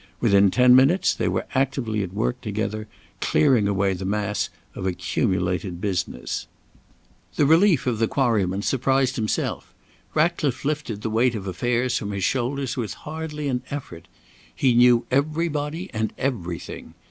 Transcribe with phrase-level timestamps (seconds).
[0.19, 2.87] Within ten minutes they were actively at work together,
[3.19, 6.47] clearing away the mass of accumulated business.
[7.35, 9.75] The relief of the Quarryman surprised himself.
[10.15, 14.07] Ratcliffe lifted the weight of affairs from his shoulders with hardly an effort.
[14.55, 16.95] He knew everybody and everything.